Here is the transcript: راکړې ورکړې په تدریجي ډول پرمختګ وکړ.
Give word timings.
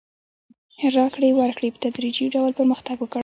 راکړې 0.95 1.29
ورکړې 1.39 1.69
په 1.71 1.79
تدریجي 1.85 2.25
ډول 2.35 2.51
پرمختګ 2.59 2.97
وکړ. 2.99 3.19